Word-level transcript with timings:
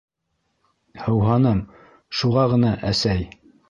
Һыуһаным, 1.03 1.63
шуға 2.23 2.51
ғына, 2.57 2.77
әсәй. 2.95 3.35